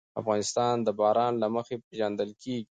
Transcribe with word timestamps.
افغانستان 0.21 0.75
د 0.83 0.89
باران 0.99 1.33
له 1.43 1.47
مخې 1.55 1.75
پېژندل 1.85 2.29
کېږي. 2.41 2.59